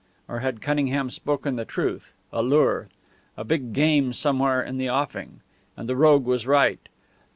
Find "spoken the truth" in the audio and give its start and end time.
1.11-2.11